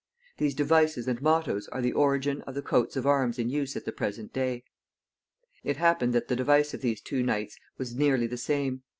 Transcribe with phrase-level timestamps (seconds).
[0.37, 3.85] These devices and mottoes are the origin of the coats of arms in use at
[3.85, 4.63] the present day.
[5.63, 8.81] It happened that the device of these two knights was nearly the same.